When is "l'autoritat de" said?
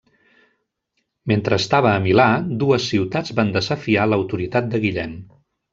4.13-4.87